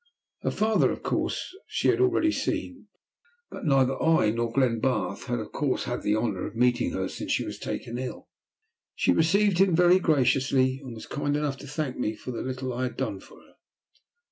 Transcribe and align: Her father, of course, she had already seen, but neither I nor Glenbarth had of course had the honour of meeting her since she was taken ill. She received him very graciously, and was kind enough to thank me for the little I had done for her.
Her 0.41 0.49
father, 0.49 0.89
of 0.89 1.03
course, 1.03 1.55
she 1.67 1.89
had 1.89 2.01
already 2.01 2.31
seen, 2.31 2.87
but 3.51 3.65
neither 3.65 4.01
I 4.01 4.31
nor 4.31 4.51
Glenbarth 4.51 5.25
had 5.25 5.37
of 5.39 5.51
course 5.51 5.83
had 5.83 6.01
the 6.01 6.15
honour 6.15 6.47
of 6.47 6.55
meeting 6.55 6.93
her 6.93 7.07
since 7.07 7.31
she 7.31 7.45
was 7.45 7.59
taken 7.59 7.99
ill. 7.99 8.27
She 8.95 9.11
received 9.13 9.59
him 9.59 9.75
very 9.75 9.99
graciously, 9.99 10.79
and 10.83 10.95
was 10.95 11.05
kind 11.05 11.37
enough 11.37 11.57
to 11.57 11.67
thank 11.67 11.99
me 11.99 12.15
for 12.15 12.31
the 12.31 12.41
little 12.41 12.73
I 12.73 12.85
had 12.85 12.97
done 12.97 13.19
for 13.19 13.39
her. 13.43 13.53